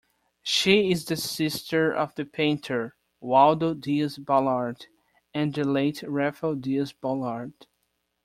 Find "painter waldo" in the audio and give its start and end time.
2.25-3.75